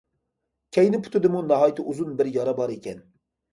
كەينى 0.77 1.01
پۇتىدىمۇ 1.09 1.43
ناھايىتى 1.51 1.87
ئۇزۇن 1.93 2.17
بىر 2.23 2.33
يارا 2.39 2.59
بار 2.63 2.77
ئىكەن. 2.79 3.07